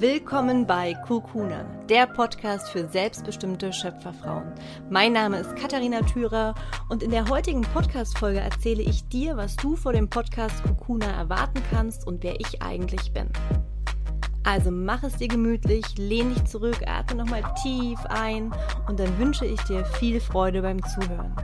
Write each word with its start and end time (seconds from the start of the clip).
Willkommen 0.00 0.66
bei 0.66 0.94
Kukuna, 0.94 1.62
der 1.90 2.06
Podcast 2.06 2.70
für 2.70 2.88
selbstbestimmte 2.88 3.70
Schöpferfrauen. 3.70 4.50
Mein 4.88 5.12
Name 5.12 5.36
ist 5.36 5.54
Katharina 5.56 6.00
Thürer 6.00 6.54
und 6.88 7.02
in 7.02 7.10
der 7.10 7.28
heutigen 7.28 7.60
Podcast-Folge 7.60 8.40
erzähle 8.40 8.80
ich 8.80 9.06
dir, 9.08 9.36
was 9.36 9.56
du 9.56 9.76
vor 9.76 9.92
dem 9.92 10.08
Podcast 10.08 10.62
Kukuna 10.62 11.04
erwarten 11.04 11.62
kannst 11.70 12.06
und 12.06 12.22
wer 12.22 12.40
ich 12.40 12.62
eigentlich 12.62 13.12
bin. 13.12 13.28
Also 14.42 14.70
mach 14.70 15.02
es 15.02 15.16
dir 15.16 15.28
gemütlich, 15.28 15.84
lehn 15.98 16.32
dich 16.32 16.46
zurück, 16.46 16.78
atme 16.86 17.22
nochmal 17.22 17.44
tief 17.62 18.00
ein 18.08 18.54
und 18.88 18.98
dann 18.98 19.18
wünsche 19.18 19.44
ich 19.44 19.60
dir 19.64 19.84
viel 19.84 20.18
Freude 20.18 20.62
beim 20.62 20.82
Zuhören. 20.82 21.36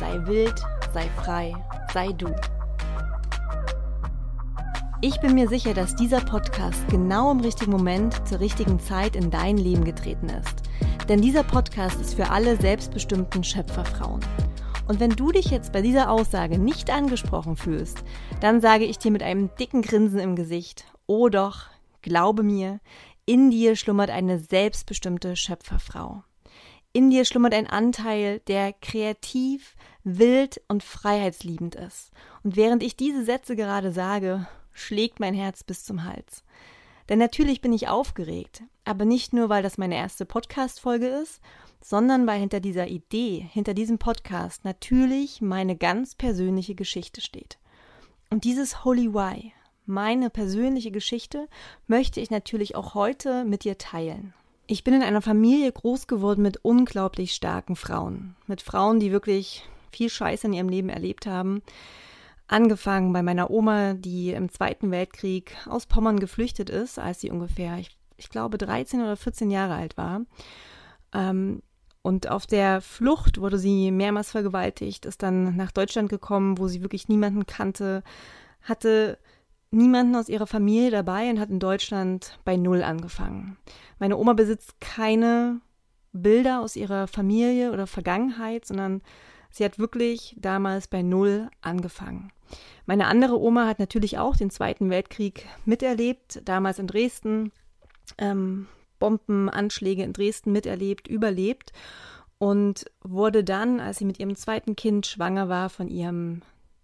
Sei 0.00 0.20
wild, 0.26 0.60
sei 0.92 1.08
frei, 1.22 1.54
sei 1.92 2.08
du. 2.08 2.34
Ich 5.04 5.18
bin 5.18 5.34
mir 5.34 5.48
sicher, 5.48 5.74
dass 5.74 5.96
dieser 5.96 6.20
Podcast 6.20 6.86
genau 6.88 7.32
im 7.32 7.40
richtigen 7.40 7.72
Moment 7.72 8.24
zur 8.28 8.38
richtigen 8.38 8.78
Zeit 8.78 9.16
in 9.16 9.32
dein 9.32 9.56
Leben 9.56 9.84
getreten 9.84 10.28
ist. 10.28 10.62
Denn 11.08 11.20
dieser 11.20 11.42
Podcast 11.42 12.00
ist 12.00 12.14
für 12.14 12.30
alle 12.30 12.56
selbstbestimmten 12.56 13.42
Schöpferfrauen. 13.42 14.20
Und 14.86 15.00
wenn 15.00 15.10
du 15.10 15.32
dich 15.32 15.46
jetzt 15.46 15.72
bei 15.72 15.82
dieser 15.82 16.08
Aussage 16.08 16.56
nicht 16.56 16.88
angesprochen 16.88 17.56
fühlst, 17.56 18.04
dann 18.40 18.60
sage 18.60 18.84
ich 18.84 18.96
dir 18.96 19.10
mit 19.10 19.24
einem 19.24 19.50
dicken 19.58 19.82
Grinsen 19.82 20.20
im 20.20 20.36
Gesicht, 20.36 20.84
oh 21.08 21.28
doch, 21.28 21.66
glaube 22.02 22.44
mir, 22.44 22.78
in 23.26 23.50
dir 23.50 23.74
schlummert 23.74 24.10
eine 24.10 24.38
selbstbestimmte 24.38 25.34
Schöpferfrau. 25.34 26.22
In 26.92 27.10
dir 27.10 27.24
schlummert 27.24 27.54
ein 27.54 27.66
Anteil, 27.66 28.38
der 28.46 28.72
kreativ, 28.72 29.74
wild 30.04 30.60
und 30.68 30.84
freiheitsliebend 30.84 31.74
ist. 31.74 32.12
Und 32.44 32.54
während 32.54 32.84
ich 32.84 32.96
diese 32.96 33.24
Sätze 33.24 33.56
gerade 33.56 33.90
sage, 33.90 34.46
schlägt 34.72 35.20
mein 35.20 35.34
Herz 35.34 35.64
bis 35.64 35.84
zum 35.84 36.04
Hals. 36.04 36.44
Denn 37.08 37.18
natürlich 37.18 37.60
bin 37.60 37.72
ich 37.72 37.88
aufgeregt, 37.88 38.62
aber 38.84 39.04
nicht 39.04 39.32
nur, 39.32 39.48
weil 39.48 39.62
das 39.62 39.78
meine 39.78 39.96
erste 39.96 40.24
Podcast-Folge 40.24 41.06
ist, 41.06 41.40
sondern 41.82 42.26
weil 42.26 42.40
hinter 42.40 42.60
dieser 42.60 42.86
Idee, 42.88 43.46
hinter 43.52 43.74
diesem 43.74 43.98
Podcast 43.98 44.64
natürlich 44.64 45.40
meine 45.40 45.76
ganz 45.76 46.14
persönliche 46.14 46.74
Geschichte 46.74 47.20
steht. 47.20 47.58
Und 48.30 48.44
dieses 48.44 48.84
Holy 48.84 49.12
Why, 49.12 49.52
meine 49.84 50.30
persönliche 50.30 50.90
Geschichte, 50.90 51.48
möchte 51.86 52.20
ich 52.20 52.30
natürlich 52.30 52.76
auch 52.76 52.94
heute 52.94 53.44
mit 53.44 53.64
dir 53.64 53.78
teilen. 53.78 54.32
Ich 54.68 54.84
bin 54.84 54.94
in 54.94 55.02
einer 55.02 55.20
Familie 55.20 55.70
groß 55.72 56.06
geworden 56.06 56.42
mit 56.42 56.64
unglaublich 56.64 57.34
starken 57.34 57.76
Frauen, 57.76 58.36
mit 58.46 58.62
Frauen, 58.62 59.00
die 59.00 59.10
wirklich 59.10 59.68
viel 59.90 60.08
Scheiß 60.08 60.44
in 60.44 60.52
ihrem 60.52 60.68
Leben 60.68 60.88
erlebt 60.88 61.26
haben, 61.26 61.62
Angefangen 62.52 63.14
bei 63.14 63.22
meiner 63.22 63.50
Oma, 63.50 63.94
die 63.94 64.32
im 64.32 64.50
Zweiten 64.50 64.90
Weltkrieg 64.90 65.56
aus 65.64 65.86
Pommern 65.86 66.20
geflüchtet 66.20 66.68
ist, 66.68 66.98
als 66.98 67.22
sie 67.22 67.30
ungefähr, 67.30 67.78
ich, 67.78 67.96
ich 68.18 68.28
glaube, 68.28 68.58
13 68.58 69.00
oder 69.00 69.16
14 69.16 69.50
Jahre 69.50 69.72
alt 69.72 69.96
war. 69.96 70.20
Ähm, 71.14 71.62
und 72.02 72.28
auf 72.28 72.46
der 72.46 72.82
Flucht 72.82 73.40
wurde 73.40 73.56
sie 73.56 73.90
mehrmals 73.90 74.32
vergewaltigt, 74.32 75.06
ist 75.06 75.22
dann 75.22 75.56
nach 75.56 75.70
Deutschland 75.70 76.10
gekommen, 76.10 76.58
wo 76.58 76.68
sie 76.68 76.82
wirklich 76.82 77.08
niemanden 77.08 77.46
kannte, 77.46 78.02
hatte 78.60 79.16
niemanden 79.70 80.14
aus 80.14 80.28
ihrer 80.28 80.46
Familie 80.46 80.90
dabei 80.90 81.30
und 81.30 81.40
hat 81.40 81.48
in 81.48 81.58
Deutschland 81.58 82.38
bei 82.44 82.58
Null 82.58 82.82
angefangen. 82.82 83.56
Meine 83.98 84.18
Oma 84.18 84.34
besitzt 84.34 84.78
keine 84.78 85.62
Bilder 86.12 86.60
aus 86.60 86.76
ihrer 86.76 87.06
Familie 87.06 87.72
oder 87.72 87.86
Vergangenheit, 87.86 88.66
sondern 88.66 89.00
sie 89.52 89.64
hat 89.64 89.78
wirklich 89.78 90.36
damals 90.38 90.88
bei 90.88 91.02
Null 91.02 91.48
angefangen. 91.60 92.32
Meine 92.86 93.06
andere 93.06 93.40
Oma 93.40 93.66
hat 93.66 93.78
natürlich 93.78 94.18
auch 94.18 94.36
den 94.36 94.50
Zweiten 94.50 94.90
Weltkrieg 94.90 95.46
miterlebt, 95.64 96.42
damals 96.44 96.78
in 96.78 96.86
Dresden, 96.86 97.52
ähm, 98.18 98.66
Bombenanschläge 98.98 100.02
in 100.02 100.12
Dresden 100.12 100.52
miterlebt, 100.52 101.08
überlebt 101.08 101.72
und 102.38 102.86
wurde 103.02 103.44
dann, 103.44 103.80
als 103.80 103.98
sie 103.98 104.04
mit 104.04 104.18
ihrem 104.18 104.36
zweiten 104.36 104.76
Kind 104.76 105.06
schwanger 105.06 105.48
war, 105.48 105.70
von 105.70 105.88
ihrem 105.88 106.42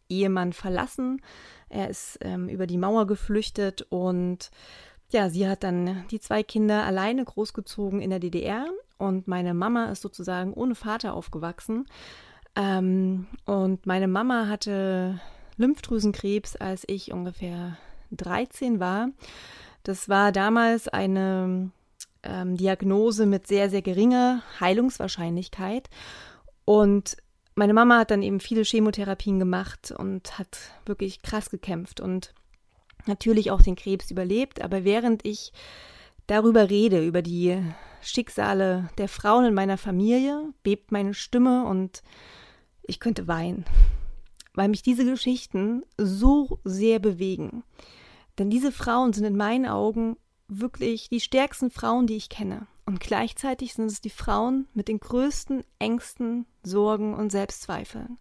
Ehemann 0.09 0.53
verlassen. 0.53 1.21
Er 1.69 1.91
ist 1.91 2.19
ähm, 2.23 2.49
über 2.49 2.67
die 2.67 2.79
Mauer 2.79 3.07
geflüchtet 3.07 3.87
und 3.91 4.51
ja, 5.11 5.31
sie 5.31 5.49
hat 5.49 5.63
dann 5.63 6.05
die 6.11 6.21
zwei 6.21 6.43
Kinder 6.43 6.85
alleine 6.85 7.25
großgezogen 7.25 8.01
in 8.01 8.11
der 8.11 8.19
DDR 8.19 8.67
und 8.99 9.27
meine 9.29 9.55
Mama 9.55 9.87
ist 9.87 10.03
sozusagen 10.03 10.53
ohne 10.53 10.75
Vater 10.75 11.15
aufgewachsen. 11.15 11.87
Ähm, 12.59 13.29
und 13.45 13.87
meine 13.87 14.09
Mama 14.09 14.49
hatte 14.49 15.21
Lymphdrüsenkrebs, 15.57 16.57
als 16.57 16.83
ich 16.89 17.13
ungefähr 17.13 17.79
13 18.11 18.81
war. 18.81 19.11
Das 19.85 20.09
war 20.09 20.33
damals 20.33 20.89
eine 20.89 21.71
ähm, 22.25 22.57
Diagnose 22.57 23.27
mit 23.27 23.47
sehr, 23.47 23.71
sehr 23.71 23.83
geringer 23.83 24.43
Heilungswahrscheinlichkeit. 24.59 25.89
Und 26.65 27.17
meine 27.55 27.75
Mama 27.75 27.99
hat 27.99 28.11
dann 28.11 28.23
eben 28.23 28.41
viele 28.41 28.65
Chemotherapien 28.65 29.39
gemacht 29.39 29.95
und 29.97 30.39
hat 30.39 30.59
wirklich 30.85 31.23
krass 31.23 31.51
gekämpft 31.51 32.01
und 32.01 32.35
natürlich 33.07 33.53
auch 33.53 33.63
den 33.63 33.77
Krebs 33.77 34.11
überlebt. 34.11 34.63
Aber 34.63 34.85
während 34.85 35.25
ich 35.25 35.53
darüber 36.27 36.69
rede, 36.71 37.07
über 37.07 37.23
die 37.23 37.63
Schicksale 38.03 38.91
der 38.99 39.09
Frauen 39.09 39.45
in 39.45 39.55
meiner 39.55 39.79
Familie, 39.79 40.53
bebt 40.65 40.91
meine 40.91 41.15
Stimme 41.15 41.65
und 41.65 42.03
ich 42.89 42.99
könnte 42.99 43.29
weinen 43.29 43.65
weil 44.59 44.69
mich 44.69 44.83
diese 44.83 45.05
Geschichten 45.05 45.85
so 45.97 46.59
sehr 46.65 46.99
bewegen. 46.99 47.63
Denn 48.39 48.51
diese 48.51 48.73
Frauen 48.73 49.13
sind 49.13 49.25
in 49.25 49.37
meinen 49.37 49.67
Augen 49.67 50.17
wirklich 50.49 51.09
die 51.09 51.21
stärksten 51.21 51.71
Frauen, 51.71 52.09
die 52.09 52.17
ich 52.17 52.29
kenne. 52.29 52.67
Und 52.85 52.99
gleichzeitig 52.99 53.75
sind 53.75 53.87
es 53.87 54.01
die 54.01 54.11
Frauen 54.11 54.67
mit 54.75 54.89
den 54.89 54.99
größten 54.99 55.63
Ängsten, 55.79 56.45
Sorgen 56.65 57.15
und 57.15 57.31
Selbstzweifeln. 57.31 58.19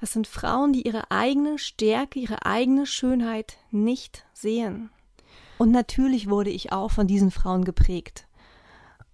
Es 0.00 0.12
sind 0.12 0.26
Frauen, 0.26 0.72
die 0.72 0.82
ihre 0.82 1.12
eigene 1.12 1.60
Stärke, 1.60 2.18
ihre 2.18 2.44
eigene 2.44 2.84
Schönheit 2.84 3.58
nicht 3.70 4.26
sehen. 4.32 4.90
Und 5.58 5.70
natürlich 5.70 6.28
wurde 6.28 6.50
ich 6.50 6.72
auch 6.72 6.90
von 6.90 7.06
diesen 7.06 7.30
Frauen 7.30 7.64
geprägt. 7.64 8.26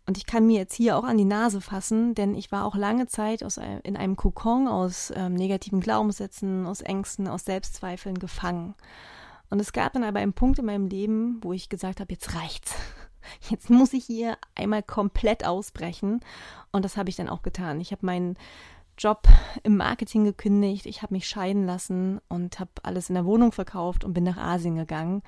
Und 0.08 0.16
ich 0.16 0.24
kann 0.24 0.46
mir 0.46 0.56
jetzt 0.56 0.72
hier 0.72 0.96
auch 0.96 1.04
an 1.04 1.19
die 1.19 1.26
Nase 1.26 1.60
fassen, 1.60 2.14
denn 2.14 2.34
ich 2.34 2.50
war 2.50 2.64
auch 2.64 2.74
lange 2.74 3.08
Zeit 3.08 3.44
aus, 3.44 3.58
in 3.58 3.94
einem 3.94 4.16
Kokon 4.16 4.66
aus 4.66 5.12
ähm, 5.14 5.34
negativen 5.34 5.82
Glaubenssätzen, 5.82 6.64
aus 6.64 6.80
Ängsten, 6.80 7.28
aus 7.28 7.44
Selbstzweifeln 7.44 8.19
gefangen. 8.19 8.74
Und 9.50 9.60
es 9.60 9.74
gab 9.74 9.92
dann 9.92 10.04
aber 10.04 10.20
einen 10.20 10.32
Punkt 10.32 10.58
in 10.60 10.64
meinem 10.64 10.86
Leben, 10.86 11.41
wo 11.42 11.52
ich 11.52 11.69
gesagt 11.69 12.00
habe, 12.00 12.10
jetzt 12.10 12.34
reicht's. 12.34 12.74
Jetzt 13.50 13.69
muss 13.69 13.92
ich 13.92 14.06
hier 14.06 14.38
einmal 14.54 14.82
komplett 14.82 15.44
ausbrechen. 15.44 16.20
Und 16.72 16.86
das 16.86 16.96
habe 16.96 17.10
ich 17.10 17.16
dann 17.16 17.28
auch 17.28 17.42
getan. 17.42 17.78
Ich 17.78 17.92
habe 17.92 18.06
meinen 18.06 18.38
Job 18.96 19.28
im 19.62 19.76
Marketing 19.76 20.25
gekündigt, 20.25 20.86
ich 20.86 21.02
habe 21.02 21.12
mich 21.12 21.28
scheiden 21.28 21.66
lassen 21.66 22.22
und 22.28 22.60
habe 22.60 22.70
alles 22.82 23.10
in 23.10 23.14
der 23.14 23.26
Wohnung 23.26 23.52
verkauft 23.52 24.04
und 24.04 24.14
bin 24.14 24.25
nach 24.25 24.38
Asien 24.38 24.76
gegangen. 24.76 25.22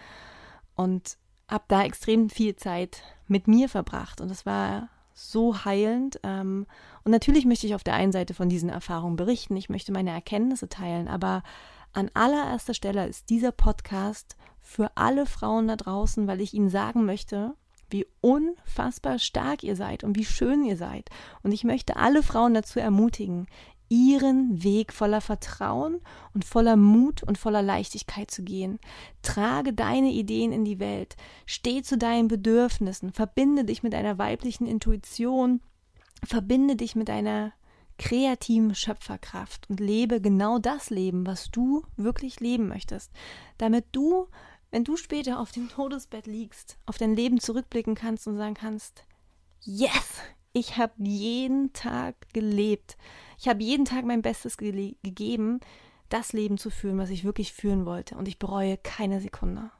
Und 0.74 1.18
habe 1.50 1.64
da 1.68 1.82
extrem 1.82 2.30
viel 2.30 2.56
Zeit 2.56 3.02
mit 3.26 3.48
mir 3.48 3.68
verbracht 3.68 4.20
und 4.20 4.30
es 4.30 4.46
war 4.46 4.88
so 5.12 5.64
heilend. 5.64 6.20
Ähm, 6.22 6.66
und 7.04 7.12
natürlich 7.12 7.44
möchte 7.44 7.66
ich 7.66 7.74
auf 7.74 7.84
der 7.84 7.94
einen 7.94 8.12
Seite 8.12 8.34
von 8.34 8.48
diesen 8.48 8.68
Erfahrungen 8.68 9.16
berichten, 9.16 9.56
ich 9.56 9.68
möchte 9.68 9.92
meine 9.92 10.10
Erkenntnisse 10.10 10.68
teilen, 10.68 11.08
aber 11.08 11.42
an 11.92 12.10
allererster 12.14 12.74
Stelle 12.74 13.06
ist 13.06 13.30
dieser 13.30 13.52
Podcast 13.52 14.36
für 14.62 14.92
alle 14.94 15.26
Frauen 15.26 15.66
da 15.66 15.76
draußen, 15.76 16.26
weil 16.26 16.40
ich 16.40 16.54
ihnen 16.54 16.68
sagen 16.68 17.04
möchte, 17.04 17.54
wie 17.88 18.06
unfassbar 18.20 19.18
stark 19.18 19.64
ihr 19.64 19.74
seid 19.74 20.04
und 20.04 20.16
wie 20.16 20.24
schön 20.24 20.64
ihr 20.64 20.76
seid. 20.76 21.10
Und 21.42 21.50
ich 21.50 21.64
möchte 21.64 21.96
alle 21.96 22.22
Frauen 22.22 22.54
dazu 22.54 22.78
ermutigen, 22.78 23.48
ihren 23.90 24.62
Weg 24.62 24.92
voller 24.92 25.20
Vertrauen 25.20 26.00
und 26.32 26.44
voller 26.44 26.76
Mut 26.76 27.22
und 27.22 27.36
voller 27.36 27.60
Leichtigkeit 27.60 28.30
zu 28.30 28.42
gehen. 28.42 28.78
Trage 29.20 29.72
deine 29.72 30.12
Ideen 30.12 30.52
in 30.52 30.64
die 30.64 30.78
Welt, 30.78 31.16
steh 31.44 31.82
zu 31.82 31.98
deinen 31.98 32.28
Bedürfnissen, 32.28 33.12
verbinde 33.12 33.64
dich 33.64 33.82
mit 33.82 33.94
einer 33.94 34.16
weiblichen 34.16 34.66
Intuition, 34.66 35.60
verbinde 36.24 36.76
dich 36.76 36.94
mit 36.94 37.10
einer 37.10 37.52
kreativen 37.98 38.74
Schöpferkraft 38.74 39.68
und 39.68 39.80
lebe 39.80 40.20
genau 40.20 40.58
das 40.58 40.88
Leben, 40.88 41.26
was 41.26 41.50
du 41.50 41.84
wirklich 41.96 42.40
leben 42.40 42.68
möchtest, 42.68 43.10
damit 43.58 43.84
du, 43.92 44.28
wenn 44.70 44.84
du 44.84 44.96
später 44.96 45.40
auf 45.40 45.50
dem 45.50 45.68
Todesbett 45.68 46.26
liegst, 46.26 46.78
auf 46.86 46.96
dein 46.96 47.14
Leben 47.14 47.40
zurückblicken 47.40 47.96
kannst 47.96 48.28
und 48.28 48.36
sagen 48.36 48.54
kannst, 48.54 49.04
yes, 49.64 50.22
ich 50.52 50.76
habe 50.76 50.92
jeden 50.98 51.72
Tag 51.72 52.14
gelebt. 52.32 52.96
Ich 53.38 53.48
habe 53.48 53.62
jeden 53.62 53.84
Tag 53.84 54.04
mein 54.04 54.22
Bestes 54.22 54.56
ge 54.56 54.96
gegeben, 55.02 55.60
das 56.08 56.32
Leben 56.32 56.58
zu 56.58 56.70
führen, 56.70 56.98
was 56.98 57.10
ich 57.10 57.24
wirklich 57.24 57.52
führen 57.52 57.86
wollte. 57.86 58.16
Und 58.16 58.28
ich 58.28 58.38
bereue 58.38 58.76
keine 58.76 59.20
Sekunde. 59.20 59.70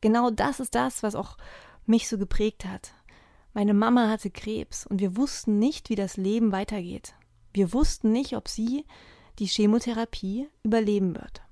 Genau 0.00 0.30
das 0.30 0.60
ist 0.60 0.74
das, 0.74 1.02
was 1.02 1.14
auch 1.14 1.36
mich 1.86 2.08
so 2.08 2.18
geprägt 2.18 2.64
hat. 2.64 2.92
Meine 3.52 3.74
Mama 3.74 4.08
hatte 4.08 4.30
Krebs 4.30 4.86
und 4.86 5.00
wir 5.00 5.16
wussten 5.16 5.58
nicht, 5.58 5.90
wie 5.90 5.96
das 5.96 6.16
Leben 6.16 6.52
weitergeht. 6.52 7.14
Wir 7.52 7.72
wussten 7.72 8.12
nicht, 8.12 8.36
ob 8.36 8.48
sie 8.48 8.84
die 9.38 9.46
Chemotherapie 9.46 10.48
überleben 10.62 11.14
wird. 11.16 11.42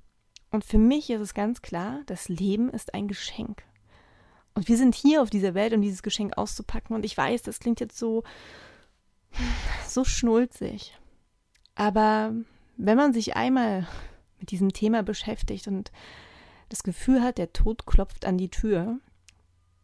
Und 0.50 0.64
für 0.64 0.79
mich 0.79 1.11
ist 1.11 1.21
es 1.21 1.35
ganz 1.35 1.61
klar, 1.61 2.03
das 2.06 2.29
Leben 2.29 2.71
ist 2.71 2.94
ein 2.94 3.09
Geschenk. 3.09 3.64
Und 4.59 4.67
wir 4.67 4.77
sind 4.77 4.97
hier 4.97 5.23
auf 5.23 5.31
dieser 5.31 5.55
Welt, 5.55 5.73
um 5.73 5.83
dieses 5.83 6.03
Geschenk 6.03 6.37
auszupacken. 6.37 6.97
Und 6.97 7.05
ich 7.05 7.17
weiß, 7.17 7.43
das 7.43 7.61
klingt 7.61 7.79
jetzt 7.79 7.97
so, 7.97 8.25
so 9.87 10.03
schnulzig. 10.03 10.99
Aber 11.77 12.35
wenn 12.77 12.97
man 12.97 13.13
sich 13.13 13.37
einmal 13.37 13.87
mit 14.41 14.51
diesem 14.51 14.73
Thema 14.73 15.05
beschäftigt 15.05 15.69
und 15.69 15.93
das 16.71 16.83
Gefühl 16.83 17.23
hat, 17.23 17.39
der 17.39 17.53
Tod 17.53 17.87
klopft 17.87 18.27
an 18.27 18.37
die 18.37 18.51
Tür 18.51 18.99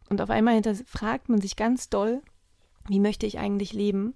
und 0.09 0.19
auf 0.19 0.29
einmal 0.29 0.61
fragt 0.85 1.29
man 1.29 1.39
sich 1.39 1.55
ganz 1.55 1.87
doll, 1.87 2.21
wie 2.89 2.99
möchte 2.99 3.25
ich 3.25 3.39
eigentlich 3.39 3.71
leben, 3.71 4.13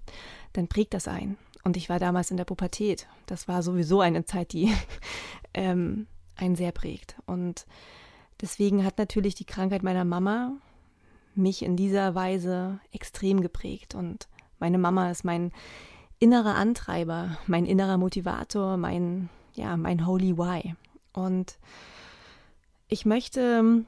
dann 0.52 0.68
prägt 0.68 0.92
das 0.92 1.08
ein. 1.08 1.38
Und 1.64 1.78
ich 1.78 1.88
war 1.88 1.98
damals 1.98 2.30
in 2.30 2.36
der 2.36 2.44
Pubertät. 2.44 3.08
Das 3.24 3.48
war 3.48 3.62
sowieso 3.62 4.02
eine 4.02 4.26
Zeit, 4.26 4.52
die 4.52 4.70
ähm, 5.54 6.06
einen 6.36 6.54
sehr 6.54 6.72
prägt. 6.72 7.16
Und 7.24 7.64
deswegen 8.40 8.84
hat 8.84 8.98
natürlich 8.98 9.34
die 9.34 9.44
Krankheit 9.44 9.82
meiner 9.82 10.04
Mama 10.04 10.52
mich 11.34 11.62
in 11.62 11.76
dieser 11.76 12.14
Weise 12.14 12.80
extrem 12.92 13.40
geprägt. 13.40 13.94
Und 13.94 14.28
meine 14.58 14.78
Mama 14.78 15.10
ist 15.10 15.24
mein 15.24 15.52
innerer 16.18 16.54
Antreiber, 16.54 17.38
mein 17.46 17.66
innerer 17.66 17.98
Motivator, 17.98 18.76
mein, 18.76 19.28
ja, 19.54 19.76
mein 19.76 20.06
Holy 20.06 20.36
Why. 20.36 20.74
Und 21.12 21.58
ich 22.88 23.06
möchte 23.06 23.84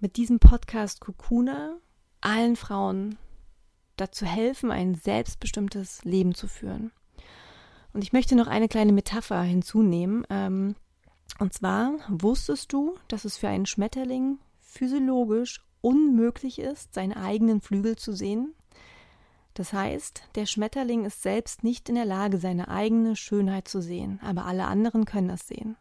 mit 0.00 0.16
diesem 0.16 0.38
Podcast 0.38 1.00
Kukuna 1.00 1.76
allen 2.20 2.56
Frauen 2.56 3.18
dazu 3.96 4.26
helfen, 4.26 4.70
ein 4.70 4.94
selbstbestimmtes 4.94 6.04
Leben 6.04 6.34
zu 6.34 6.48
führen. 6.48 6.90
Und 7.92 8.02
ich 8.02 8.12
möchte 8.12 8.36
noch 8.36 8.46
eine 8.46 8.68
kleine 8.68 8.92
Metapher 8.92 9.40
hinzunehmen. 9.42 10.26
Ähm, 10.28 10.74
und 11.38 11.52
zwar, 11.52 11.92
wusstest 12.08 12.72
du, 12.72 12.96
dass 13.08 13.24
es 13.24 13.36
für 13.36 13.48
einen 13.48 13.66
Schmetterling 13.66 14.38
physiologisch 14.60 15.64
unmöglich 15.80 16.58
ist, 16.58 16.94
seine 16.94 17.16
eigenen 17.16 17.60
Flügel 17.60 17.96
zu 17.96 18.12
sehen? 18.12 18.54
Das 19.54 19.72
heißt, 19.72 20.22
der 20.34 20.46
Schmetterling 20.46 21.04
ist 21.04 21.22
selbst 21.22 21.64
nicht 21.64 21.88
in 21.88 21.94
der 21.94 22.04
Lage, 22.04 22.38
seine 22.38 22.68
eigene 22.68 23.16
Schönheit 23.16 23.68
zu 23.68 23.80
sehen, 23.80 24.20
aber 24.22 24.44
alle 24.44 24.66
anderen 24.66 25.06
können 25.06 25.28
das 25.28 25.46
sehen. 25.46 25.76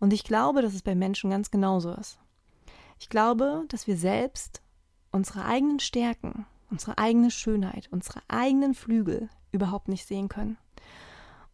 Und 0.00 0.12
ich 0.12 0.24
glaube, 0.24 0.62
dass 0.62 0.74
es 0.74 0.82
bei 0.82 0.94
Menschen 0.94 1.30
ganz 1.30 1.50
genauso 1.50 1.92
ist. 1.92 2.18
Ich 2.98 3.08
glaube, 3.08 3.64
dass 3.68 3.86
wir 3.86 3.96
selbst 3.96 4.62
unsere 5.12 5.44
eigenen 5.44 5.80
Stärken, 5.80 6.46
unsere 6.70 6.98
eigene 6.98 7.30
Schönheit, 7.30 7.88
unsere 7.90 8.20
eigenen 8.28 8.74
Flügel 8.74 9.28
überhaupt 9.52 9.88
nicht 9.88 10.06
sehen 10.06 10.28
können. 10.28 10.58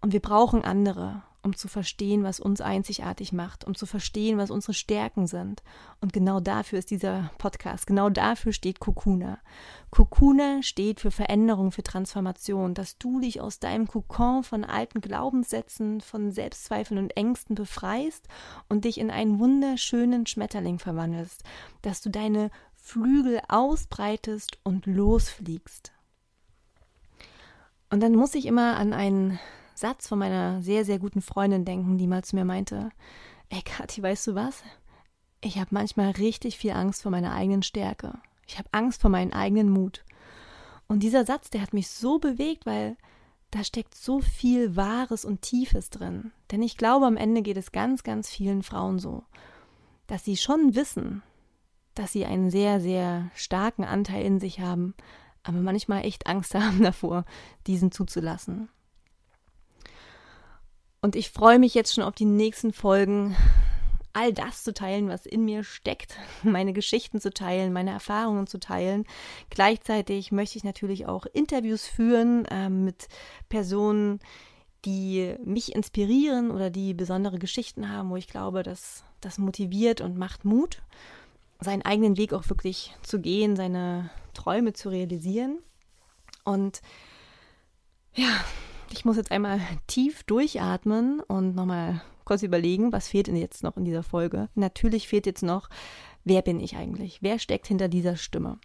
Und 0.01 0.13
wir 0.13 0.21
brauchen 0.21 0.65
andere, 0.65 1.23
um 1.45 1.55
zu 1.55 1.69
verstehen, 1.69 2.25
was 2.25 2.41
uns 2.41 2.61
einzigartig 2.61 3.33
macht, 3.33 3.65
um 3.65 3.75
zu 3.75 3.85
verstehen, 3.87 4.39
was 4.39 4.51
unsere 4.51 4.73
Stärken 4.73 5.27
sind. 5.27 5.63
Und 6.01 6.13
genau 6.13 6.41
dafür 6.41 6.79
ist 6.79 6.91
dieser 6.91 7.31
Podcast, 7.39 7.87
genau 7.87 8.09
dafür 8.09 8.53
steht 8.53 8.81
Kokuna. 8.81 9.39
Kokuna 9.91 10.63
steht 10.63 11.01
für 11.01 11.11
Veränderung, 11.11 11.71
für 11.71 11.83
Transformation, 11.83 12.75
dass 12.75 12.99
du 12.99 13.21
dich 13.21 13.41
aus 13.41 13.61
deinem 13.61 13.87
Kokon 13.87 14.43
von 14.43 14.65
alten 14.65 15.01
Glaubenssätzen, 15.01 16.01
von 16.01 16.33
Selbstzweifeln 16.33 16.99
und 16.99 17.17
Ängsten 17.17 17.55
befreist 17.55 18.27
und 18.69 18.87
dich 18.87 18.99
in 18.99 19.11
einen 19.11 19.39
wunderschönen 19.39 20.27
Schmetterling 20.27 20.79
verwandelst, 20.79 21.43
dass 21.83 22.01
du 22.01 22.11
deine 22.11 22.51
Flügel 22.73 23.41
ausbreitest 23.49 24.59
und 24.65 24.87
losfliegst. 24.87 25.93
Und 27.91 28.03
dann 28.03 28.15
muss 28.15 28.35
ich 28.35 28.47
immer 28.47 28.77
an 28.77 28.93
einen 28.93 29.39
Satz 29.75 30.09
von 30.09 30.19
meiner 30.19 30.63
sehr, 30.63 30.85
sehr 30.85 30.99
guten 30.99 31.21
Freundin 31.21 31.65
denken, 31.65 31.99
die 31.99 32.07
mal 32.07 32.25
zu 32.25 32.37
mir 32.37 32.45
meinte, 32.45 32.91
ey 33.49 33.63
Kathi, 33.63 34.03
weißt 34.03 34.29
du 34.29 34.35
was? 34.35 34.63
Ich 35.41 35.59
habe 35.59 35.69
manchmal 35.73 36.13
richtig 36.13 36.57
viel 36.57 36.73
Angst 36.73 37.03
vor 37.03 37.11
meiner 37.11 37.35
eigenen 37.35 37.63
Stärke. 37.63 38.19
Ich 38.47 38.59
habe 38.59 38.69
Angst 38.73 39.01
vor 39.01 39.11
meinem 39.11 39.33
eigenen 39.33 39.71
Mut. 39.71 40.05
Und 40.87 41.03
dieser 41.03 41.25
Satz, 41.25 41.51
der 41.51 41.63
hat 41.63 41.73
mich 41.73 41.89
so 41.89 42.19
bewegt, 42.19 42.67
weil 42.67 42.97
da 43.51 43.63
steckt 43.63 43.95
so 43.95 44.21
viel 44.21 44.77
Wahres 44.77 45.25
und 45.25 45.43
Tiefes 45.43 45.91
drin. 45.91 46.33
Denn 46.51 46.63
ich 46.63 46.77
glaube, 46.77 47.07
am 47.07 47.17
Ende 47.17 47.43
geht 47.43 47.57
es 47.57 47.73
ganz, 47.73 48.03
ganz 48.03 48.29
vielen 48.29 48.63
Frauen 48.63 48.99
so, 48.99 49.23
dass 50.07 50.25
sie 50.25 50.37
schon 50.37 50.75
wissen, 50.75 51.23
dass 51.95 52.13
sie 52.13 52.25
einen 52.25 52.51
sehr, 52.51 52.81
sehr 52.81 53.31
starken 53.35 53.85
Anteil 53.85 54.25
in 54.25 54.41
sich 54.41 54.61
haben, 54.61 54.95
aber 55.43 55.59
manchmal 55.59 56.05
echt 56.05 56.27
Angst 56.27 56.55
haben 56.57 56.83
davor, 56.83 57.25
diesen 57.67 57.93
zuzulassen. 57.93 58.69
Und 61.05 61.17
ich 61.17 61.29
freue 61.29 61.59
mich 61.59 61.75
jetzt 61.75 61.93
schon 61.93 62.03
auf 62.03 62.15
die 62.15 62.25
nächsten 62.25 62.73
Folgen, 62.73 63.37
all 64.15 64.33
das 64.33 64.65
zu 64.65 64.73
teilen, 64.73 65.11
was 65.11 65.27
in 65.27 65.45
mir 65.45 65.63
steckt, 65.63 66.17
meine 66.43 66.73
Geschichten 66.73 67.21
zu 67.21 67.31
teilen, 67.31 67.75
meine 67.75 67.91
Erfahrungen 67.91 68.47
zu 68.47 68.59
teilen. 68.59 69.05
Gleichzeitig 69.51 70.33
möchte 70.33 70.57
ich 70.57 70.65
natürlich 70.65 71.05
auch 71.05 71.27
Interviews 71.27 71.87
führen 71.87 72.47
äh, 72.47 72.71
mit 72.71 73.09
Personen, 73.51 74.19
die 74.87 75.35
mich 75.45 75.75
inspirieren 75.75 76.51
oder 76.51 76.71
die 76.71 76.95
besondere 76.95 77.39
Geschichten 77.39 77.91
haben, 77.91 78.09
wo 78.09 78.17
ich 78.17 78.29
glaube, 78.29 78.63
dass 78.63 79.05
das 79.21 79.37
motiviert 79.37 80.01
und 80.01 80.17
macht 80.17 80.47
Mut, 80.47 80.81
seinen 81.61 81.83
eigenen 81.83 82.17
Weg 82.17 82.33
auch 82.33 82.49
wirklich 82.49 82.97
zu 83.03 83.21
gehen, 83.21 83.57
seine 83.57 84.09
Träume 84.33 84.73
zu 84.73 84.89
realisieren. 84.89 85.59
Und 86.45 86.81
ja, 88.15 88.41
ich 88.95 89.05
muss 89.05 89.17
jetzt 89.17 89.33
einmal 89.33 89.61
tief 89.89 90.23
durchatmen 90.23 91.19
und 91.21 91.57
nochmal 91.57 92.01
kurz 92.25 92.45
überlegen, 92.45 92.93
was 92.93 93.09
fehlt 93.09 93.27
denn 93.27 93.35
jetzt 93.35 93.65
noch 93.65 93.77
in 93.77 93.85
dieser 93.85 94.05
Folge. 94.05 94.49
Natürlich 94.55 95.09
fehlt 95.09 95.27
jetzt 95.27 95.43
noch, 95.43 95.69
wer 96.23 96.43
bin 96.43 96.61
ich 96.61 96.77
eigentlich? 96.77 97.19
Wer 97.21 97.41
steckt 97.41 97.67
hinter 97.67 97.89
dieser 97.89 98.17
Stimme? 98.17 98.59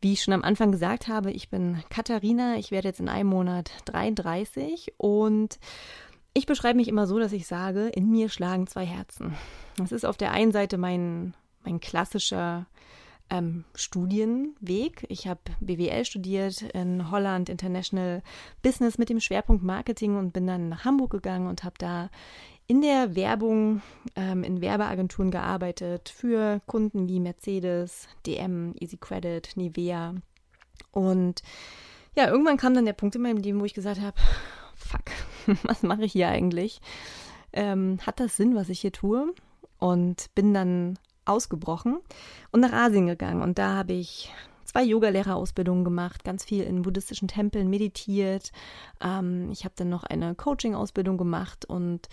Wie 0.00 0.12
ich 0.12 0.22
schon 0.24 0.34
am 0.34 0.42
Anfang 0.42 0.72
gesagt 0.72 1.06
habe, 1.06 1.30
ich 1.30 1.50
bin 1.50 1.82
Katharina, 1.88 2.56
ich 2.56 2.72
werde 2.72 2.88
jetzt 2.88 2.98
in 2.98 3.08
einem 3.08 3.28
Monat 3.28 3.70
33 3.84 4.94
und 4.96 5.60
ich 6.34 6.46
beschreibe 6.46 6.76
mich 6.76 6.88
immer 6.88 7.06
so, 7.06 7.20
dass 7.20 7.32
ich 7.32 7.46
sage, 7.46 7.86
in 7.86 8.10
mir 8.10 8.28
schlagen 8.30 8.66
zwei 8.66 8.84
Herzen. 8.84 9.36
Das 9.76 9.92
ist 9.92 10.04
auf 10.04 10.16
der 10.16 10.32
einen 10.32 10.50
Seite 10.50 10.78
mein, 10.78 11.32
mein 11.62 11.78
klassischer 11.78 12.66
ähm, 13.34 13.64
Studienweg. 13.74 15.04
Ich 15.08 15.26
habe 15.26 15.40
BWL 15.60 16.04
studiert 16.04 16.62
in 16.62 17.10
Holland, 17.10 17.48
International 17.48 18.22
Business 18.62 18.98
mit 18.98 19.08
dem 19.08 19.20
Schwerpunkt 19.20 19.62
Marketing 19.62 20.16
und 20.16 20.32
bin 20.32 20.46
dann 20.46 20.68
nach 20.68 20.84
Hamburg 20.84 21.10
gegangen 21.10 21.48
und 21.48 21.64
habe 21.64 21.74
da 21.78 22.10
in 22.66 22.80
der 22.80 23.14
Werbung, 23.14 23.82
ähm, 24.16 24.42
in 24.42 24.60
Werbeagenturen 24.60 25.30
gearbeitet 25.30 26.08
für 26.08 26.60
Kunden 26.66 27.08
wie 27.08 27.20
Mercedes, 27.20 28.08
DM, 28.26 28.74
Easy 28.78 28.96
Credit, 28.96 29.50
Nivea. 29.56 30.14
Und 30.92 31.42
ja, 32.16 32.28
irgendwann 32.28 32.56
kam 32.56 32.74
dann 32.74 32.86
der 32.86 32.92
Punkt 32.92 33.16
in 33.16 33.22
meinem 33.22 33.38
Leben, 33.38 33.60
wo 33.60 33.64
ich 33.64 33.74
gesagt 33.74 34.00
habe, 34.00 34.16
fuck, 34.76 35.04
was 35.64 35.82
mache 35.82 36.04
ich 36.04 36.12
hier 36.12 36.28
eigentlich? 36.28 36.80
Ähm, 37.52 37.98
hat 38.06 38.20
das 38.20 38.36
Sinn, 38.36 38.54
was 38.54 38.68
ich 38.68 38.80
hier 38.80 38.92
tue? 38.92 39.34
Und 39.78 40.34
bin 40.34 40.54
dann 40.54 40.98
ausgebrochen 41.24 41.98
und 42.52 42.60
nach 42.60 42.72
Asien 42.72 43.06
gegangen. 43.06 43.42
Und 43.42 43.58
da 43.58 43.74
habe 43.74 43.92
ich 43.92 44.32
zwei 44.64 44.82
Yogalehrerausbildungen 44.82 45.84
gemacht, 45.84 46.24
ganz 46.24 46.44
viel 46.44 46.64
in 46.64 46.82
buddhistischen 46.82 47.28
Tempeln 47.28 47.70
meditiert. 47.70 48.50
Ähm, 49.00 49.50
ich 49.52 49.64
habe 49.64 49.74
dann 49.76 49.88
noch 49.88 50.04
eine 50.04 50.34
Coaching-Ausbildung 50.34 51.16
gemacht 51.16 51.64
und 51.64 52.08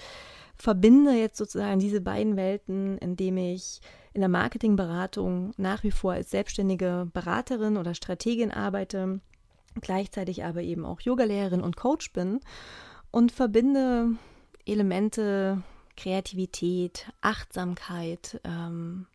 verbinde 0.56 1.14
jetzt 1.14 1.38
sozusagen 1.38 1.80
diese 1.80 2.02
beiden 2.02 2.36
Welten, 2.36 2.98
indem 3.00 3.38
ich 3.38 3.82
in 4.14 4.22
der 4.22 4.30
Marketingberatung 4.30 5.54
nach 5.58 5.84
wie 5.84 5.92
vor 5.92 6.14
als 6.14 6.30
selbstständige 6.30 7.10
Beraterin 7.14 7.78
oder 7.78 7.96
Strategin 7.96 8.52
arbeite, 8.52 9.22
gleichzeitig 9.80 10.44
aber 10.44 10.62
eben 10.62 10.86
auch 10.86 11.02
Yogalehrerin 11.02 11.62
und 11.62 11.78
Coach 11.78 12.12
bin 12.14 12.42
und 13.10 13.32
verbinde 13.32 14.12
Elemente 14.66 15.64
Kreativität, 15.96 17.12
Achtsamkeit, 17.22 18.40
ähm, 18.44 19.08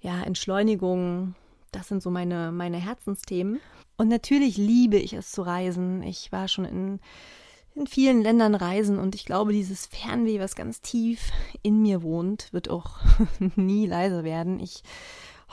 ja, 0.00 0.22
Entschleunigung. 0.22 1.34
Das 1.72 1.88
sind 1.88 2.02
so 2.02 2.10
meine, 2.10 2.52
meine 2.52 2.78
Herzensthemen. 2.78 3.60
Und 3.96 4.08
natürlich 4.08 4.56
liebe 4.56 4.96
ich 4.96 5.12
es 5.12 5.30
zu 5.30 5.42
reisen. 5.42 6.02
Ich 6.02 6.32
war 6.32 6.48
schon 6.48 6.64
in, 6.64 7.00
in 7.74 7.86
vielen 7.86 8.22
Ländern 8.22 8.54
reisen 8.54 8.98
und 8.98 9.14
ich 9.14 9.24
glaube, 9.24 9.52
dieses 9.52 9.86
Fernweh, 9.86 10.40
was 10.40 10.56
ganz 10.56 10.80
tief 10.80 11.30
in 11.62 11.82
mir 11.82 12.02
wohnt, 12.02 12.52
wird 12.52 12.70
auch 12.70 12.98
nie 13.56 13.86
leise 13.86 14.24
werden. 14.24 14.58
Ich 14.58 14.82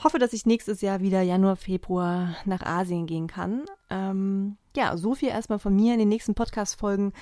hoffe, 0.02 0.18
dass 0.18 0.32
ich 0.32 0.46
nächstes 0.46 0.80
Jahr 0.80 1.00
wieder 1.00 1.22
Januar, 1.22 1.56
Februar 1.56 2.36
nach 2.44 2.62
Asien 2.62 3.06
gehen 3.06 3.26
kann. 3.26 3.64
Ähm, 3.90 4.56
ja, 4.76 4.96
so 4.96 5.14
viel 5.14 5.28
erstmal 5.28 5.58
von 5.58 5.74
mir 5.74 5.92
in 5.92 5.98
den 5.98 6.08
nächsten 6.08 6.34
Podcast-Folgen 6.34 7.12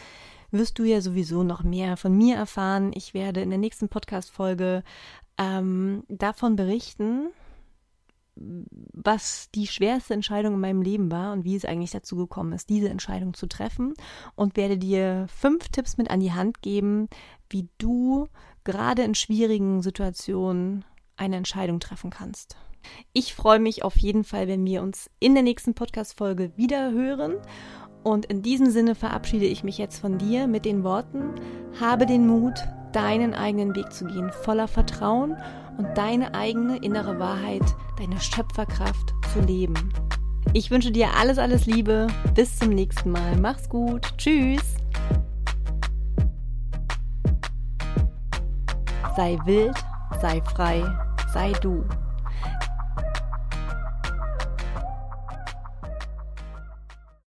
wirst 0.50 0.78
du 0.78 0.84
ja 0.84 1.00
sowieso 1.00 1.42
noch 1.42 1.62
mehr 1.62 1.96
von 1.96 2.16
mir 2.16 2.36
erfahren. 2.36 2.92
Ich 2.94 3.14
werde 3.14 3.40
in 3.40 3.50
der 3.50 3.58
nächsten 3.58 3.88
Podcast-Folge 3.88 4.82
ähm, 5.38 6.04
davon 6.08 6.56
berichten, 6.56 7.28
was 8.36 9.50
die 9.54 9.66
schwerste 9.66 10.14
Entscheidung 10.14 10.54
in 10.54 10.60
meinem 10.60 10.82
Leben 10.82 11.10
war 11.10 11.32
und 11.32 11.44
wie 11.44 11.56
es 11.56 11.64
eigentlich 11.64 11.92
dazu 11.92 12.16
gekommen 12.16 12.52
ist, 12.52 12.68
diese 12.68 12.90
Entscheidung 12.90 13.32
zu 13.34 13.46
treffen 13.46 13.94
und 14.34 14.56
werde 14.56 14.76
dir 14.76 15.26
fünf 15.28 15.68
Tipps 15.68 15.96
mit 15.96 16.10
an 16.10 16.20
die 16.20 16.32
Hand 16.32 16.60
geben, 16.60 17.08
wie 17.48 17.68
du 17.78 18.28
gerade 18.64 19.02
in 19.02 19.14
schwierigen 19.14 19.80
Situationen 19.80 20.84
eine 21.16 21.36
Entscheidung 21.36 21.80
treffen 21.80 22.10
kannst. 22.10 22.56
Ich 23.12 23.34
freue 23.34 23.58
mich 23.58 23.82
auf 23.82 23.96
jeden 23.96 24.22
Fall, 24.22 24.48
wenn 24.48 24.64
wir 24.64 24.82
uns 24.82 25.10
in 25.18 25.34
der 25.34 25.42
nächsten 25.42 25.74
Podcast-Folge 25.74 26.52
wieder 26.56 26.92
hören. 26.92 27.36
Und 28.06 28.26
in 28.26 28.40
diesem 28.40 28.70
Sinne 28.70 28.94
verabschiede 28.94 29.46
ich 29.46 29.64
mich 29.64 29.78
jetzt 29.78 29.98
von 29.98 30.16
dir 30.16 30.46
mit 30.46 30.64
den 30.64 30.84
Worten, 30.84 31.24
habe 31.80 32.06
den 32.06 32.24
Mut, 32.24 32.54
deinen 32.92 33.34
eigenen 33.34 33.74
Weg 33.74 33.92
zu 33.92 34.04
gehen, 34.04 34.30
voller 34.30 34.68
Vertrauen 34.68 35.36
und 35.76 35.88
deine 35.98 36.32
eigene 36.32 36.76
innere 36.76 37.18
Wahrheit, 37.18 37.64
deine 37.98 38.20
Schöpferkraft 38.20 39.12
zu 39.32 39.40
leben. 39.40 39.92
Ich 40.52 40.70
wünsche 40.70 40.92
dir 40.92 41.08
alles, 41.18 41.36
alles 41.38 41.66
Liebe. 41.66 42.06
Bis 42.32 42.56
zum 42.56 42.68
nächsten 42.68 43.10
Mal. 43.10 43.36
Mach's 43.38 43.68
gut. 43.68 44.16
Tschüss. 44.16 44.76
Sei 49.16 49.36
wild, 49.46 49.74
sei 50.20 50.40
frei, 50.42 50.84
sei 51.32 51.50
du. 51.60 51.82